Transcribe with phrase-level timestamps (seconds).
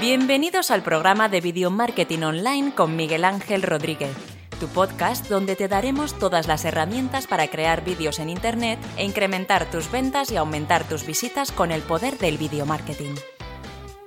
[0.00, 4.14] Bienvenidos al programa de Video Marketing Online con Miguel Ángel Rodríguez,
[4.60, 9.70] tu podcast donde te daremos todas las herramientas para crear vídeos en Internet e incrementar
[9.70, 13.14] tus ventas y aumentar tus visitas con el poder del video marketing.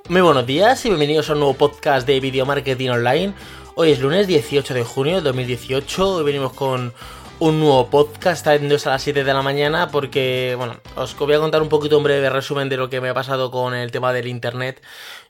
[0.09, 3.33] Muy buenos días y bienvenidos a un nuevo podcast de Video Marketing Online.
[3.73, 6.17] Hoy es lunes 18 de junio de 2018.
[6.17, 6.93] Hoy venimos con
[7.39, 11.39] un nuevo podcast, está a las 7 de la mañana porque, bueno, os voy a
[11.39, 14.11] contar un poquito un breve resumen de lo que me ha pasado con el tema
[14.11, 14.81] del internet.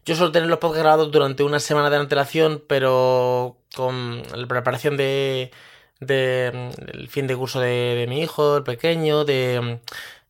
[0.05, 4.97] Yo suelo tener los podcasts grabados durante una semana de antelación, pero con la preparación
[4.97, 5.51] de,
[5.99, 9.79] de el fin de curso de, mi hijo, el pequeño, de,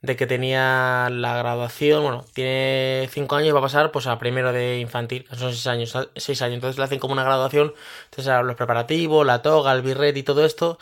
[0.02, 4.20] de que tenía la graduación, bueno, tiene 5 años y va a pasar pues a
[4.20, 7.74] primero de infantil, son 6 años, 6 años, entonces le hacen como una graduación,
[8.10, 10.78] entonces los preparativos, la toga, el birret y todo esto,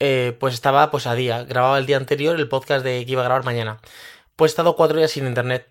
[0.00, 1.44] eh, pues estaba pues a día.
[1.44, 3.80] Grababa el día anterior el podcast de que iba a grabar mañana.
[4.36, 5.68] Pues he estado cuatro días sin internet.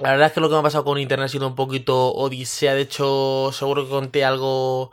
[0.00, 2.12] La verdad es que lo que me ha pasado con internet ha sido un poquito
[2.12, 2.74] odisea.
[2.74, 4.90] De hecho, seguro que conté algo.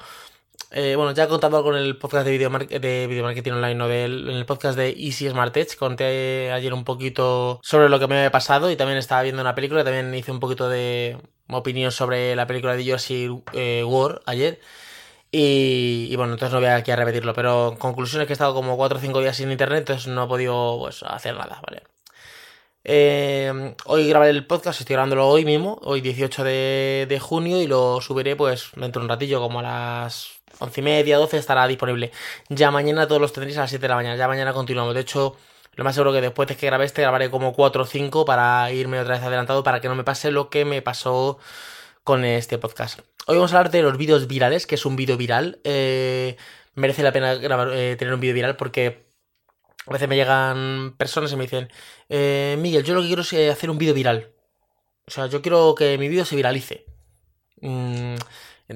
[0.72, 3.76] Eh, bueno, ya he contado algo en el podcast de video, de video marketing online,
[3.76, 5.76] no en el podcast de Easy Smart Edge.
[5.76, 9.56] Conté ayer un poquito sobre lo que me había pasado y también estaba viendo una
[9.56, 9.84] película.
[9.84, 11.18] También hice un poquito de
[11.50, 14.60] opinión sobre la película de Jersey eh, War ayer.
[15.32, 18.54] Y, bueno, entonces no voy aquí a repetirlo, pero en conclusión es que he estado
[18.54, 21.84] como 4 o 5 días sin internet, entonces no he podido pues, hacer nada, ¿vale?
[22.84, 28.02] Eh, hoy grabaré el podcast, estoy grabándolo hoy mismo, hoy 18 de, junio, y lo
[28.02, 32.12] subiré pues dentro de un ratillo, como a las 11 y media, 12 estará disponible.
[32.50, 34.94] Ya mañana todos los tendréis a las 7 de la mañana, ya mañana continuamos.
[34.96, 35.38] De hecho,
[35.76, 38.72] lo más seguro que después de que grabe este, grabaré como 4 o 5 para
[38.72, 41.40] irme otra vez adelantado, para que no me pase lo que me pasó
[42.04, 43.00] con este podcast.
[43.28, 45.60] Hoy vamos a hablar de los vídeos virales, que es un vídeo viral.
[45.64, 46.38] Eh,
[46.74, 49.06] merece la pena grabar, eh, tener un vídeo viral porque
[49.86, 51.70] a veces me llegan personas y me dicen,
[52.10, 54.34] eh, Miguel, yo lo que quiero es hacer un vídeo viral.
[55.06, 56.86] O sea, yo quiero que mi vídeo se viralice.
[57.62, 58.16] Mm,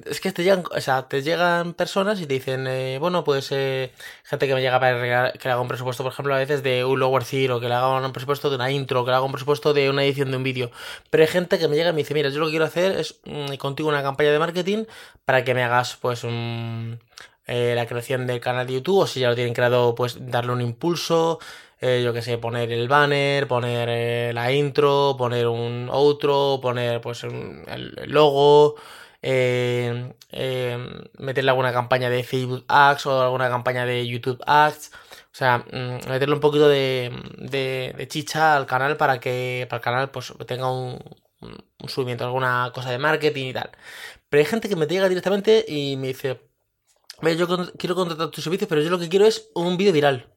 [0.06, 3.52] es que te llegan, o sea, te llegan personas y te dicen, eh, bueno, pues
[3.52, 3.92] eh,
[4.24, 6.84] gente que me llega para que le haga un presupuesto, por ejemplo, a veces de
[6.86, 9.32] un lower o que le haga un presupuesto de una intro, que le haga un
[9.32, 10.72] presupuesto de una edición de un vídeo.
[11.10, 13.00] Pero hay gente que me llega y me dice, mira, yo lo que quiero hacer
[13.00, 14.86] es mm, contigo una campaña de marketing
[15.26, 17.00] para que me hagas, pues, un,
[17.48, 20.54] eh, la creación del canal de YouTube, o si ya lo tienen creado, pues darle
[20.54, 21.40] un impulso,
[21.82, 27.94] yo que sé, poner el banner, poner la intro, poner un outro, poner pues el
[28.08, 28.76] logo,
[29.28, 30.78] eh, eh,
[31.18, 34.92] meterle alguna campaña de Facebook Ads o alguna campaña de YouTube Ads.
[34.94, 40.12] O sea, mm, meterle un poquito de, chicha al canal para que para el canal
[40.12, 41.00] pues tenga un,
[41.42, 43.72] un subimiento, alguna cosa de marketing y tal.
[44.30, 46.40] Pero hay gente que me llega directamente y me dice,
[47.38, 47.48] yo
[47.78, 50.32] quiero contratar tus servicios, pero yo lo que quiero es un vídeo viral.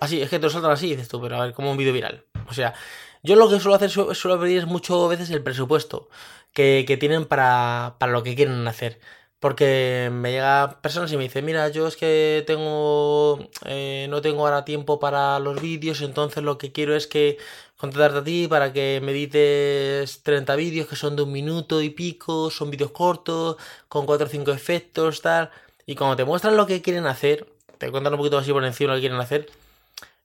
[0.00, 1.92] Así, es que te lo saltan así, dices tú, pero a ver, como un vídeo
[1.92, 2.24] viral.
[2.48, 2.74] O sea,
[3.22, 6.08] yo lo que suelo hacer, suelo pedir muchas veces el presupuesto
[6.52, 9.00] que, tienen para, para, lo que quieren hacer.
[9.40, 14.44] Porque me llegan personas y me dicen, mira, yo es que tengo, eh, no tengo
[14.46, 17.38] ahora tiempo para los vídeos, entonces lo que quiero es que
[17.76, 21.90] contratarte a ti para que me edites 30 vídeos que son de un minuto y
[21.90, 23.56] pico, son vídeos cortos,
[23.88, 25.50] con 4 o 5 efectos, tal.
[25.86, 27.46] Y cuando te muestran lo que quieren hacer,
[27.78, 29.48] te cuentan un poquito así por encima lo que quieren hacer,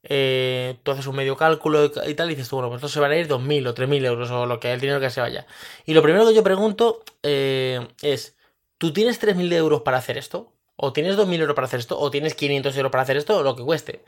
[0.04, 3.00] eh, tú haces un medio cálculo y tal, y dices tú, bueno, pues esto se
[3.00, 5.48] van a ir 2.000 o 3.000 euros o lo que el dinero que se vaya.
[5.86, 8.36] Y lo primero que yo pregunto eh, es,
[8.78, 10.52] ¿tú tienes 3.000 euros para hacer esto?
[10.76, 11.98] ¿O tienes 2.000 euros para hacer esto?
[12.00, 13.38] ¿O tienes 500 euros para hacer esto?
[13.38, 14.04] O lo que cueste.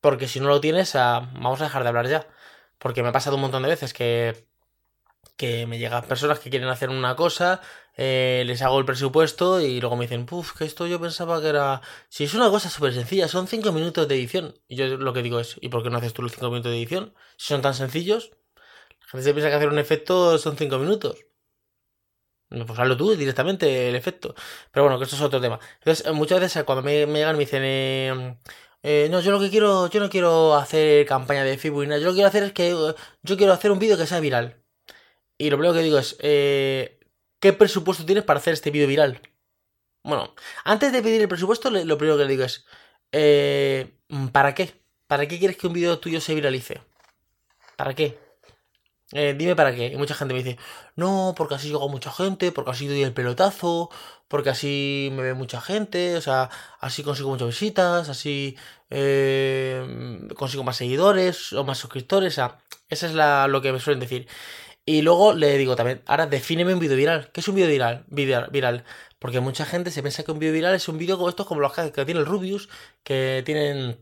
[0.00, 2.26] Porque si no lo tienes, ah, vamos a dejar de hablar ya.
[2.78, 4.46] Porque me ha pasado un montón de veces que
[5.40, 7.62] que me llegan personas que quieren hacer una cosa,
[7.96, 11.48] eh, les hago el presupuesto y luego me dicen, puf, que esto yo pensaba que
[11.48, 11.80] era...
[12.10, 14.54] Si es una cosa súper sencilla, son 5 minutos de edición.
[14.68, 16.72] Y yo lo que digo es, ¿y por qué no haces tú los 5 minutos
[16.72, 17.14] de edición?
[17.38, 18.32] Si son tan sencillos,
[19.00, 21.24] la gente se piensa que hacer un efecto son 5 minutos.
[22.50, 24.34] Pues hazlo tú directamente el efecto.
[24.72, 25.58] Pero bueno, que esto es otro tema.
[25.78, 28.36] Entonces, muchas veces cuando me, llegan me dicen, eh,
[28.82, 32.10] eh, no, yo lo que quiero, yo no quiero hacer campaña de Facebook, yo lo
[32.10, 32.70] que quiero hacer es que
[33.22, 34.60] yo quiero hacer un vídeo que sea viral.
[35.40, 37.00] Y lo primero que digo es, eh,
[37.40, 39.22] ¿qué presupuesto tienes para hacer este vídeo viral?
[40.04, 40.34] Bueno,
[40.64, 42.66] antes de pedir el presupuesto, lo primero que le digo es,
[43.10, 43.90] eh,
[44.32, 44.82] ¿para qué?
[45.06, 46.82] ¿Para qué quieres que un vídeo tuyo se viralice?
[47.78, 48.18] ¿Para qué?
[49.12, 49.86] Eh, dime para qué.
[49.86, 50.58] Y mucha gente me dice,
[50.94, 53.88] no, porque así llego a mucha gente, porque así doy el pelotazo,
[54.28, 56.50] porque así me ve mucha gente, o sea,
[56.80, 58.58] así consigo muchas visitas, así
[60.36, 62.58] consigo más seguidores o más suscriptores, o sea,
[62.90, 64.28] esa es la, lo que me suelen decir.
[64.90, 67.30] Y luego le digo también, ahora defíneme un vídeo viral.
[67.32, 68.04] ¿Qué es un vídeo viral?
[68.08, 68.84] viral?
[69.20, 71.60] Porque mucha gente se piensa que un vídeo viral es un vídeo como estos, como
[71.60, 72.68] los que tiene el Rubius,
[73.04, 74.00] que tienen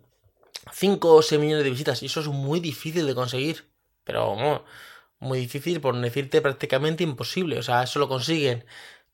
[0.73, 2.02] 5 o 6 millones de visitas.
[2.02, 3.67] Y eso es muy difícil de conseguir.
[4.05, 4.64] Pero,
[5.19, 7.58] muy difícil, por decirte prácticamente imposible.
[7.58, 8.64] O sea, eso lo consiguen.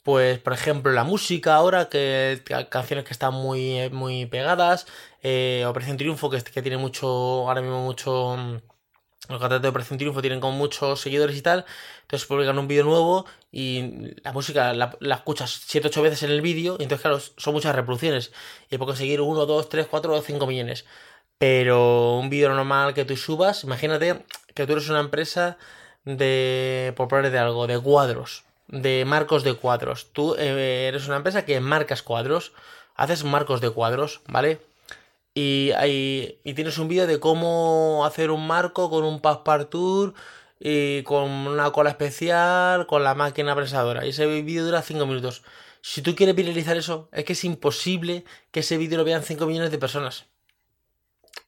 [0.04, 4.86] Pues, por ejemplo, la música ahora, que, canciones que están muy, muy pegadas.
[5.22, 7.08] Eh, Operación Triunfo, que, que tiene mucho,
[7.48, 8.73] ahora mismo mucho mm,
[9.28, 11.64] los cantantes de Operación Triunfo tienen como muchos seguidores y tal,
[12.02, 16.76] entonces publican un vídeo nuevo y la música la, escuchas 7-8 veces en el vídeo,
[16.78, 18.32] y entonces claro, son muchas reproducciones
[18.70, 20.84] y puedes conseguir 1, 2, 3, 4 o 5 millones.
[21.38, 24.24] Pero un vídeo normal que tú subas, imagínate
[24.54, 25.58] que tú eres una empresa
[26.04, 30.12] de, por poner de algo, de cuadros, de marcos de cuadros.
[30.12, 32.52] Tú eh, eres una empresa que marcas cuadros,
[32.94, 34.60] haces marcos de cuadros, ¿vale?
[35.34, 40.16] Y, hay, y tienes un vídeo de cómo hacer un marco con un passepartout
[40.60, 44.06] y con una cola especial, con la máquina prensadora.
[44.06, 45.42] Y ese vídeo dura 5 minutos.
[45.82, 49.46] Si tú quieres viralizar eso, es que es imposible que ese vídeo lo vean 5
[49.46, 50.26] millones de personas.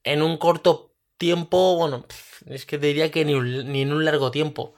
[0.03, 2.05] En un corto tiempo, bueno,
[2.45, 4.75] es que te diría que ni, ni en un largo tiempo.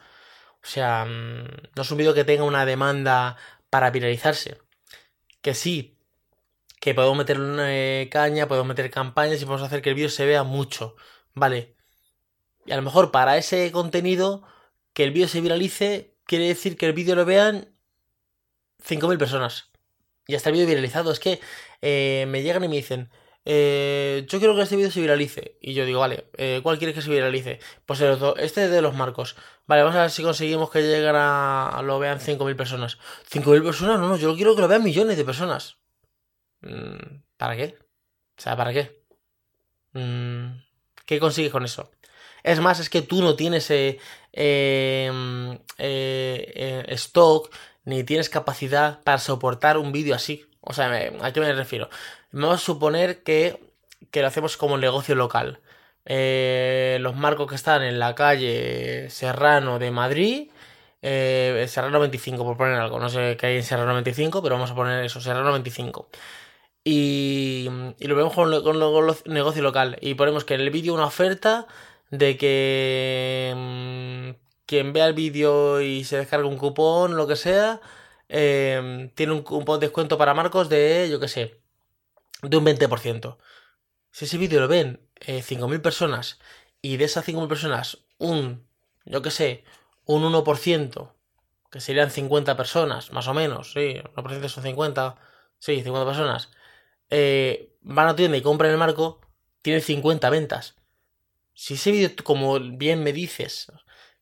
[0.64, 1.46] O sea, mm,
[1.76, 3.38] no es un vídeo que tenga una demanda
[3.70, 4.58] para viralizarse.
[5.42, 5.99] Que sí,
[6.80, 10.10] que podemos meter una eh, caña, podemos meter campañas y podemos hacer que el vídeo
[10.10, 10.96] se vea mucho,
[11.34, 11.76] ¿vale?
[12.66, 14.44] Y a lo mejor para ese contenido,
[14.94, 17.76] que el vídeo se viralice, quiere decir que el vídeo lo vean
[18.88, 19.72] 5.000 personas.
[20.28, 21.12] Y está el vídeo viralizado.
[21.12, 21.40] Es que
[21.82, 23.10] eh, me llegan y me dicen,
[23.46, 25.58] eh, yo quiero que este vídeo se viralice.
[25.62, 26.26] Y yo digo, vale,
[26.62, 27.60] ¿cuál quieres que se viralice?
[27.86, 28.02] Pues
[28.38, 29.36] este de los marcos.
[29.66, 33.00] Vale, vamos a ver si conseguimos que lleguen a, lo vean 5.000 personas.
[33.32, 34.00] ¿5.000 personas?
[34.00, 35.80] No, no, yo quiero que lo vean millones de personas.
[36.62, 37.78] Mm, ¿Para qué?
[38.38, 39.04] O sea, ¿para qué?
[39.94, 40.62] Mm,
[41.06, 41.92] ¿Qué consigues con eso?
[42.44, 44.00] Es más, es que tú no tienes eh,
[44.34, 47.54] em, eh, eh, stock
[47.86, 50.46] ni tienes capacidad para soportar un vídeo así.
[50.62, 50.92] O sea,
[51.22, 51.90] ¿a qué me refiero?
[52.32, 53.60] Vamos a suponer que,
[54.12, 55.60] que lo hacemos como negocio local.
[56.06, 60.50] los marcos que están en la calle Serrano de Madrid,
[61.02, 63.00] Serrano 25, por poner algo.
[63.00, 66.10] No sé qué hay en Serrano 25, pero vamos a poner eso, Serrano 25
[66.84, 67.68] y,
[68.00, 71.68] lo vemos con, los negocio local y ponemos que en el vídeo una oferta
[72.10, 77.82] de que mm, quien vea el vídeo y se descarga un cupón, lo que sea,
[78.28, 81.62] em, tiene un cupón de descuento para Marcos de, yo que sé,
[82.44, 83.38] de un 20%.
[84.12, 86.40] Si ese vídeo lo ven 5.000 eh, personas
[86.82, 88.68] y de esas 5.000 personas un,
[89.06, 89.64] yo que sé,
[90.06, 91.14] un 1%,
[91.72, 95.16] que serían 50 personas, más o menos, sí, 1% son 50,
[95.60, 96.50] sí, 50 personas,
[97.10, 99.22] eh, van a tienda y compran el marco,
[99.62, 100.76] tiene 50 ventas.
[101.54, 103.72] Si ese vídeo, como bien me dices,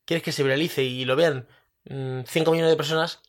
[0.06, 1.48] quieres que se viralice y lo vean
[1.86, 3.22] 5 mm, millones de personas,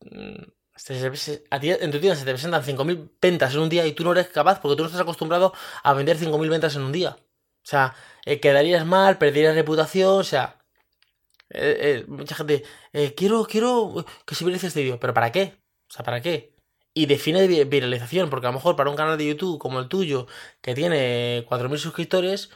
[0.00, 0.42] mm,
[0.90, 4.28] en tu tienda se te presentan 5.000 ventas en un día y tú no eres
[4.28, 5.52] capaz porque tú no estás acostumbrado
[5.82, 7.10] a vender 5.000 ventas en un día.
[7.10, 7.94] O sea,
[8.24, 10.60] eh, quedarías mal, perderías reputación, o sea...
[11.50, 12.64] Eh, mucha gente,
[13.16, 15.54] quiero, quiero que se viralice este vídeo, pero ¿para qué?
[15.88, 16.53] O sea, ¿para qué?
[16.94, 20.26] Y define viralización, porque a lo mejor para un canal de YouTube como el tuyo,
[20.62, 22.50] que tiene 4.000 suscriptores,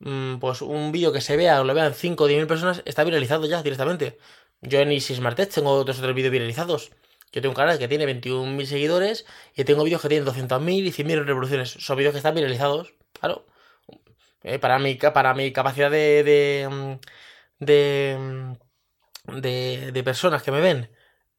[0.00, 3.04] mm, pues un vídeo que se vea o lo vean 5 o 10.000 personas está
[3.04, 4.18] viralizado ya directamente.
[4.62, 6.90] Yo en Easy Smart tengo otros otros vídeos viralizados.
[7.32, 10.92] Yo tengo un canal que tiene 21.000 seguidores y tengo vídeos que tienen 200.000 y
[10.92, 11.70] 100.000 reproducciones.
[11.70, 13.46] Son vídeos que están viralizados, claro.
[14.42, 18.16] Eh, para, mi, para mi capacidad de, de, mm, de,
[19.26, 20.90] mm, de, de personas que me ven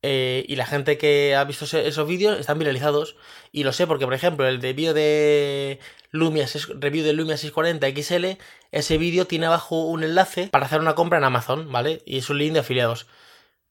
[0.03, 3.15] eh, y la gente que ha visto esos vídeos están viralizados.
[3.51, 5.79] Y lo sé porque, por ejemplo, el de vídeo de
[6.11, 6.45] Lumia,
[6.79, 8.37] review de Lumia 640 XL,
[8.71, 12.03] ese vídeo tiene abajo un enlace para hacer una compra en Amazon, ¿vale?
[12.05, 13.07] Y es un link de afiliados.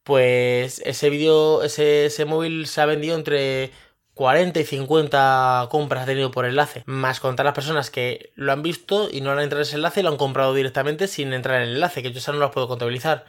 [0.05, 3.71] Pues ese vídeo, ese, ese móvil se ha vendido entre
[4.15, 8.62] 40 y 50 compras ha tenido por enlace, más contar las personas que lo han
[8.62, 11.62] visto y no han entrado en ese enlace y lo han comprado directamente sin entrar
[11.62, 13.25] en el enlace, que yo eso no lo puedo contabilizar.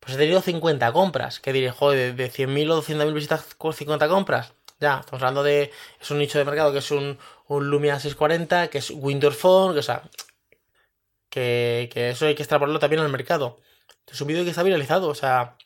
[0.00, 1.40] Pues he tenido 50 compras.
[1.40, 4.52] Que diré, joder, de 100.000 o 200.000 visitas con 50 compras.
[4.80, 5.70] Ya, estamos hablando de.
[6.00, 9.74] Es un nicho de mercado que es un, un Lumia 640, que es Windows Phone,
[9.74, 10.02] que, o sea.
[11.28, 13.60] Que, que eso hay que extrapolarlo también al mercado.
[14.10, 15.56] Es un vídeo que está viralizado, o sea.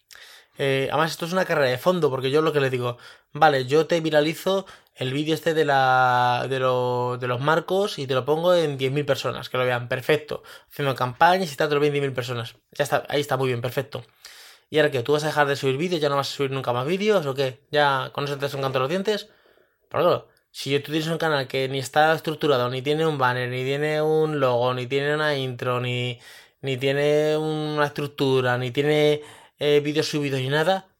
[0.58, 2.98] Eh, además, esto es una carrera de fondo, porque yo lo que le digo,
[3.32, 8.14] vale, yo te viralizo el vídeo este de, la, de, de los marcos y te
[8.14, 10.42] lo pongo en 10.000 personas, que lo vean, perfecto.
[10.70, 12.56] Haciendo campañas y tal, te lo ven 10.000 personas.
[12.72, 14.04] Ya está, ahí está muy bien, perfecto.
[14.70, 16.00] ¿Y ahora que ¿Tú vas a dejar de subir vídeos?
[16.00, 17.26] ¿Ya no vas a subir nunca más vídeos?
[17.26, 17.60] ¿O qué?
[17.70, 19.28] ¿Ya con eso te un canto los dientes?
[19.88, 23.64] Claro, si tú tienes un canal que ni está estructurado, ni tiene un banner, ni
[23.64, 26.20] tiene un logo, ni tiene una intro, ni,
[26.62, 29.22] ni tiene una estructura, ni tiene
[29.58, 30.94] eh, vídeos subidos ni nada,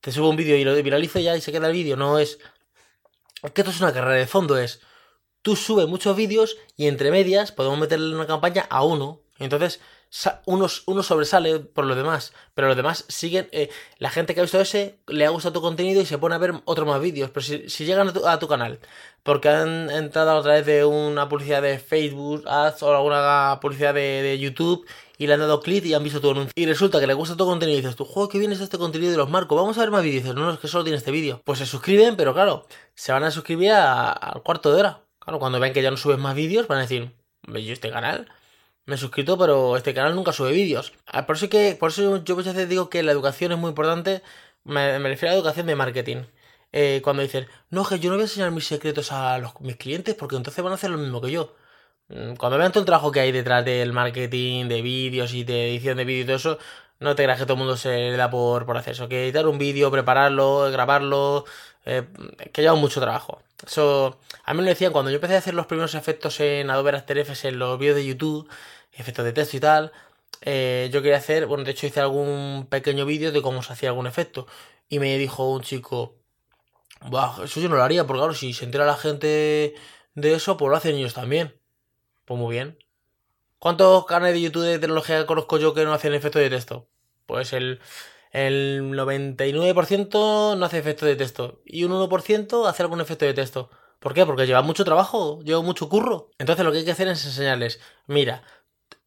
[0.00, 1.96] te subo un vídeo y lo viralizo ya y se queda el vídeo.
[1.96, 2.38] No es.
[3.42, 4.80] Es que esto es una carrera de fondo, es.
[5.40, 9.22] Tú subes muchos vídeos y entre medias podemos meterle una campaña a uno.
[9.38, 9.80] Entonces
[10.46, 13.48] uno, uno, sobresale por los demás, pero los demás siguen.
[13.52, 13.68] Eh,
[13.98, 16.38] la gente que ha visto ese le ha gustado tu contenido y se pone a
[16.38, 17.30] ver otros más vídeos.
[17.30, 18.78] Pero si, llegan a tu, canal
[19.22, 24.38] porque han entrado a través de una publicidad de Facebook, Ads o alguna publicidad de,
[24.38, 24.86] YouTube
[25.18, 26.52] y le han dado clic y han visto tu anuncio.
[26.54, 28.78] Y resulta que le gusta tu contenido y dices, tú, juego, qué bien es este
[28.78, 30.22] contenido de los marcos, vamos a ver más vídeos.
[30.22, 31.42] Dices, no, no, es que solo tiene este vídeo.
[31.44, 35.00] Pues se suscriben, pero claro, se van a suscribir al cuarto de hora.
[35.18, 37.12] Claro, cuando ven que ya no subes más vídeos, van a decir,
[37.48, 38.28] yo este canal
[38.86, 40.92] me he suscrito, pero este canal nunca sube vídeos.
[41.06, 43.70] Ah, por eso que, por eso yo muchas veces digo que la educación es muy
[43.70, 44.22] importante.
[44.64, 46.24] Me, refiero a la educación de marketing.
[46.72, 49.76] Eh, cuando dicen, no, que yo no voy a enseñar mis secretos a los, mis
[49.76, 51.54] clientes porque entonces van a hacer lo mismo que yo.
[52.08, 55.70] Mm, cuando vean todo el trabajo que hay detrás del marketing, de vídeos y de
[55.70, 56.58] edición de vídeos y todo eso,
[57.00, 59.08] no te creas que todo el mundo se le da por, por hacer eso.
[59.08, 61.44] Que editar un vídeo, prepararlo, grabarlo,
[61.86, 62.04] eh,
[62.52, 63.42] que lleva mucho trabajo.
[63.66, 66.70] Eso, a mí me lo decían cuando yo empecé a hacer los primeros efectos en
[66.70, 68.48] Adobe After Effects en los vídeos de YouTube
[68.96, 69.92] efectos de texto y tal.
[70.42, 73.90] Eh, yo quería hacer, bueno, de hecho hice algún pequeño vídeo de cómo se hacía
[73.90, 74.46] algún efecto.
[74.88, 76.16] Y me dijo un chico,
[77.42, 79.74] eso yo no lo haría, porque claro, si se entera la gente
[80.14, 81.60] de eso, pues lo hacen ellos también.
[82.24, 82.78] Pues muy bien.
[83.58, 86.88] ¿Cuántos canales de YouTube de tecnología conozco yo que no hacen efectos de texto?
[87.26, 87.80] Pues el,
[88.30, 91.62] el 99% no hace efectos de texto.
[91.64, 93.70] Y un 1% hace algún efecto de texto.
[94.00, 94.26] ¿Por qué?
[94.26, 96.30] Porque lleva mucho trabajo, lleva mucho curro.
[96.38, 98.42] Entonces lo que hay que hacer es enseñarles, mira,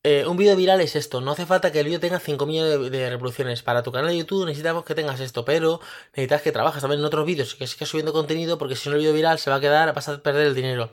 [0.03, 1.21] eh, un vídeo viral es esto.
[1.21, 3.61] No hace falta que el vídeo tenga 5 millones de, reproducciones.
[3.63, 5.81] Para tu canal de YouTube necesitamos que tengas esto, pero
[6.13, 9.01] necesitas que trabajes también en otros vídeos que sigas subiendo contenido porque si no el
[9.01, 10.91] vídeo viral se va a quedar, vas a perder el dinero.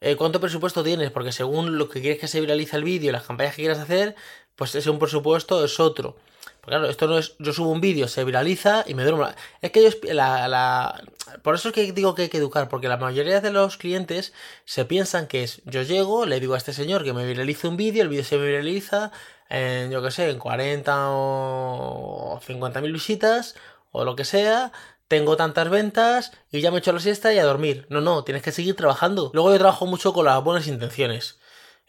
[0.00, 1.10] Eh, ¿Cuánto presupuesto tienes?
[1.10, 4.16] Porque según lo que quieres que se viralice el vídeo las campañas que quieras hacer,
[4.56, 6.16] pues ese un presupuesto es otro.
[6.62, 7.34] Pues claro, esto no es.
[7.40, 9.28] Yo subo un vídeo, se viraliza y me duermo.
[9.60, 9.90] Es que yo.
[10.14, 11.02] La, la,
[11.42, 14.32] por eso es que digo que hay que educar, porque la mayoría de los clientes
[14.64, 15.60] se piensan que es.
[15.64, 18.38] Yo llego, le digo a este señor que me viralice un vídeo, el vídeo se
[18.38, 19.10] viraliza
[19.48, 23.56] en, yo qué sé, en 40 o 50 mil visitas
[23.90, 24.70] o lo que sea.
[25.08, 27.86] Tengo tantas ventas y ya me he hecho la siesta y a dormir.
[27.90, 29.32] No, no, tienes que seguir trabajando.
[29.34, 31.40] Luego yo trabajo mucho con las buenas intenciones.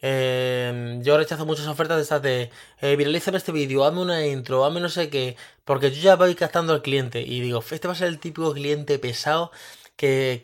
[0.06, 2.50] Em, yo rechazo muchas ofertas de estas de
[2.82, 5.34] eh, viralízame este vídeo, hazme una intro, hazme no sé qué,
[5.64, 8.52] porque yo ya voy captando al cliente y digo, este va a ser el típico
[8.52, 9.50] cliente pesado
[9.96, 10.42] que,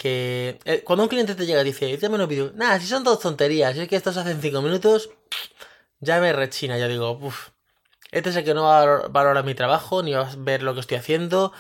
[0.65, 3.21] eh, cuando un cliente te llega y dice, dame un vídeo, nada, si son dos
[3.21, 5.11] tonterías, si es que esto se hace en 5 minutos,
[6.01, 7.51] ya me rechina, ya digo, uff,
[8.13, 10.73] este es el que no va a valorar mi trabajo, ni va a ver lo
[10.73, 11.53] que estoy haciendo,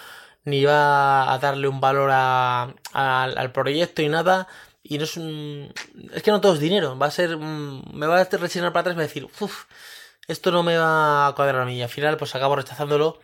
[0.44, 4.48] ni va a darle un valor al proyecto y nada.
[4.82, 5.72] Y no es un...
[6.12, 6.98] Es que no todo es dinero.
[6.98, 7.36] Va a ser...
[7.36, 9.64] Me va a rechinar para atrás y me va a decir, uff,
[10.28, 11.76] esto no me va a cuadrar a mí.
[11.76, 13.20] Y al final pues acabo rechazándolo.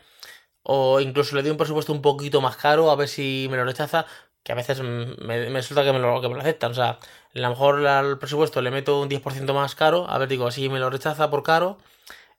[0.62, 3.64] O incluso le doy un presupuesto un poquito más caro a ver si me lo
[3.64, 4.06] rechaza.
[4.42, 6.72] Que a veces me, resulta que me, lo, que me lo aceptan.
[6.72, 6.98] O sea, a
[7.32, 10.08] lo mejor al presupuesto le meto un 10% más caro.
[10.08, 11.78] A ver, digo, si me lo rechaza por caro.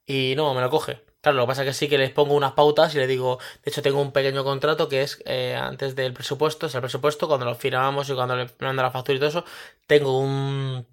[0.05, 1.06] Y no, me lo coge.
[1.27, 3.38] Claro, lo que pasa es que sí que les pongo unas pautas y les digo,
[3.62, 7.27] de hecho tengo un pequeño contrato que es eh, antes del presupuesto, es el presupuesto,
[7.27, 9.43] cuando lo firmamos y cuando le mando la factura y todo eso,
[9.88, 10.88] tengo un,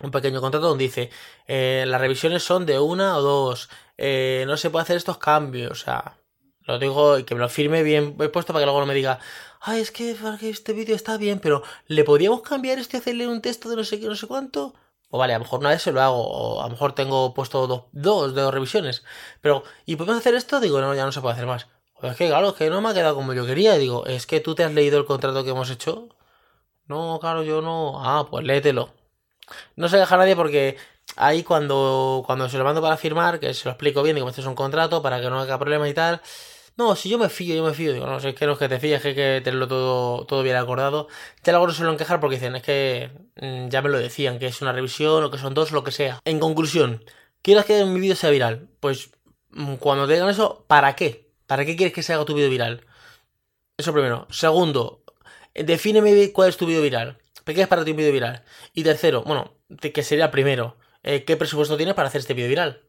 [0.00, 1.10] un pequeño contrato donde dice,
[1.48, 5.72] eh, las revisiones son de una o dos, eh, no se puede hacer estos cambios,
[5.72, 6.18] o sea,
[6.60, 9.18] lo digo y que me lo firme bien puesto para que luego no me diga,
[9.60, 13.42] ay, es que este vídeo está bien, pero ¿le podríamos cambiar esto y hacerle un
[13.42, 14.72] texto de no sé qué, no sé cuánto?
[15.14, 17.34] O vale, a lo mejor una vez se lo hago, o a lo mejor tengo
[17.34, 19.04] puesto dos, dos, dos revisiones.
[19.40, 20.58] Pero, ¿y podemos hacer esto?
[20.58, 21.68] Digo, no, ya no se puede hacer más.
[21.94, 23.74] O es que, claro, es que no me ha quedado como yo quería.
[23.74, 26.08] Digo, es que tú te has leído el contrato que hemos hecho.
[26.88, 28.04] No, claro, yo no.
[28.04, 28.90] Ah, pues léetelo.
[29.76, 30.78] No se deja nadie porque
[31.14, 34.40] ahí cuando, cuando se lo mando para firmar, que se lo explico bien, digo, este
[34.40, 36.22] es un contrato para que no haya problema y tal.
[36.76, 37.92] No, si yo me fío, yo me fío.
[37.92, 39.68] Digo, no, sé, es que no es que te fíes, es que hay que tenerlo
[39.68, 41.08] todo, todo bien acordado.
[41.44, 44.46] Ya luego no suelen quejar porque dicen, es que mm, ya me lo decían, que
[44.46, 46.20] es una revisión, o que son dos, lo que sea.
[46.24, 47.04] En conclusión,
[47.42, 48.68] ¿quieres que mi vídeo sea viral?
[48.80, 49.10] Pues
[49.50, 51.30] mm, cuando te digan eso, ¿para qué?
[51.46, 52.84] ¿Para qué quieres que se haga tu vídeo viral?
[53.76, 54.26] Eso primero.
[54.30, 55.04] Segundo,
[55.54, 57.18] defíneme cuál es tu vídeo viral.
[57.44, 58.42] ¿Qué es para ti un vídeo viral?
[58.72, 60.76] Y tercero, bueno, que sería primero.
[61.02, 62.83] Eh, ¿Qué presupuesto tienes para hacer este vídeo viral?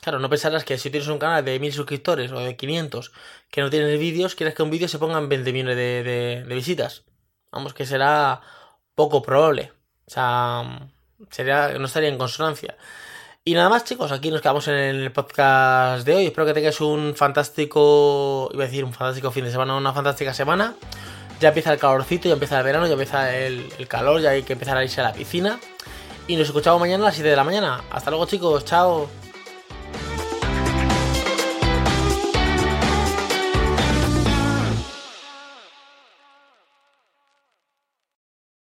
[0.00, 3.12] Claro, no pensarás que si tienes un canal de 1000 suscriptores o de 500
[3.50, 7.04] que no tienes vídeos, quieres que un vídeo se ponga en 20 millones de, visitas.
[7.52, 8.40] Vamos, que será
[8.94, 9.72] poco probable.
[10.06, 10.88] O sea,
[11.30, 12.76] sería, no estaría en consonancia.
[13.44, 16.26] Y nada más, chicos, aquí nos quedamos en el podcast de hoy.
[16.26, 20.32] Espero que tengáis un fantástico, iba a decir un fantástico fin de semana, una fantástica
[20.32, 20.74] semana.
[21.40, 24.42] Ya empieza el calorcito, ya empieza el verano, ya empieza el, el calor, ya hay
[24.42, 25.58] que empezar a irse a la piscina.
[26.26, 27.82] Y nos escuchamos mañana a las 7 de la mañana.
[27.90, 29.19] Hasta luego, chicos, chao.